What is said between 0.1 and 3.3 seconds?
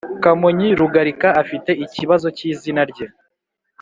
Kamonyi Rugarika Afite ikibazo cy izina rye